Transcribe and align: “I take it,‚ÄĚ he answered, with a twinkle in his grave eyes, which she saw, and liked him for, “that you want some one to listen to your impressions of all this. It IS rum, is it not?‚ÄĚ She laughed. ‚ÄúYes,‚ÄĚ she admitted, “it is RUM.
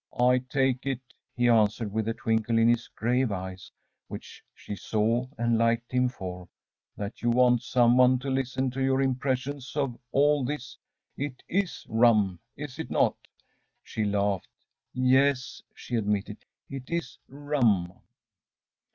“I 0.19 0.39
take 0.39 0.87
it,‚ÄĚ 0.87 1.13
he 1.35 1.47
answered, 1.47 1.91
with 1.91 2.07
a 2.07 2.15
twinkle 2.15 2.57
in 2.57 2.67
his 2.67 2.87
grave 2.87 3.31
eyes, 3.31 3.71
which 4.07 4.43
she 4.55 4.75
saw, 4.75 5.27
and 5.37 5.59
liked 5.59 5.91
him 5.91 6.09
for, 6.09 6.49
“that 6.97 7.21
you 7.21 7.29
want 7.29 7.61
some 7.61 7.97
one 7.97 8.17
to 8.17 8.31
listen 8.31 8.71
to 8.71 8.81
your 8.81 8.99
impressions 8.99 9.75
of 9.75 9.95
all 10.11 10.43
this. 10.43 10.75
It 11.17 11.43
IS 11.47 11.85
rum, 11.87 12.39
is 12.57 12.79
it 12.79 12.89
not?‚ÄĚ 12.89 13.17
She 13.83 14.03
laughed. 14.05 14.47
‚ÄúYes,‚ÄĚ 14.97 15.61
she 15.75 15.95
admitted, 15.97 16.45
“it 16.67 16.89
is 16.89 17.19
RUM. 17.27 17.93